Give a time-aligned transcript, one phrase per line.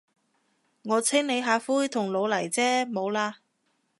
[0.83, 3.35] 我清理下灰同老泥啫，冇喇。